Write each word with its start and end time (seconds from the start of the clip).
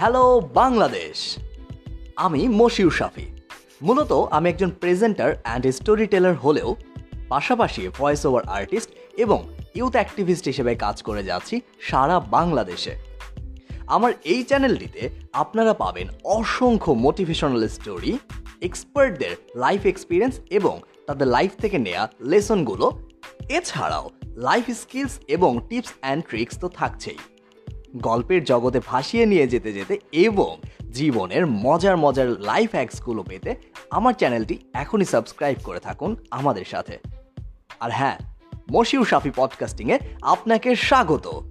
Hello 0.00 0.40
Bangladesh 0.54 1.38
আমি 2.16 2.48
মশিউর 2.48 2.90
শাফি। 2.90 3.26
মূলত 3.82 4.12
আমি 4.30 4.48
একজন 4.50 4.70
প্রেজেন্টার 4.70 5.30
অ্যান্ড 5.42 5.66
স্টোরি 5.66 6.06
টেলার 6.06 6.34
হলেও 6.34 6.76
পাশাপাশি 7.28 7.88
ভয়েস 7.98 8.26
ওভার 8.26 8.48
আর্টিস্ট 8.48 8.90
এবং 9.16 9.48
ইউথ 9.74 9.92
অ্যাক্টিভিস্ট 9.92 10.44
হিসেবে 10.44 10.74
কাজ 10.74 11.02
করে 11.02 11.22
যাচ্ছি 11.22 11.60
সারা 11.80 12.20
বাংলাদেশে। 12.20 12.94
আমার 13.86 14.12
এই 14.24 14.42
চ্যানেলটিতে 14.42 15.08
আপনারা 15.32 15.72
পাবেন 15.74 16.08
অসংখ্য 16.24 16.92
মোটিভেশনাল 16.92 17.68
স্টোরি 17.68 18.18
এক্সপার্টদের 18.60 19.34
লাইফ 19.56 19.86
এক্সপিরিয়েন্স 19.86 20.34
এবং 20.50 20.80
তাদের 21.06 21.26
লাইফ 21.26 21.52
থেকে 21.60 21.78
নেওয়া 21.78 22.08
লেসনগুলো 22.20 22.86
এছাড়াও 23.48 24.10
লাইফ 24.48 24.66
স্কিলস 24.82 25.14
এবং 25.28 25.60
টিপস 25.68 25.92
অ্যান্ড 26.00 26.24
ট্রিক্স 26.28 26.58
তো 26.58 26.68
থাকছেই। 26.68 27.18
গল্পের 27.96 28.44
জগতে 28.44 28.80
ভাসিয়ে 28.86 29.26
নিয়ে 29.26 29.48
যেতে 29.48 29.72
যেতে 29.72 29.98
এবং 30.12 30.56
জীবনের 30.92 31.46
মজার 31.46 31.96
মজার 31.96 32.28
লাইফ 32.28 32.70
হ্যাক্সগুলো 32.70 33.22
পেতে 33.22 33.54
আমার 33.90 34.12
চ্যানেলটি 34.12 34.58
এখনই 34.72 35.04
সাবস্ক্রাইব 35.04 35.58
করে 35.64 35.80
থাকুন 35.80 36.16
আমাদের 36.30 36.64
সাথে। 36.64 36.98
আর 37.80 37.90
হ্যাঁ 37.90 38.18
মশিউ 38.72 39.04
সাফি 39.04 39.30
পডকাস্টিংয়ে 39.36 39.98
আপনাকে 40.22 40.76
স্বাগত। 40.76 41.42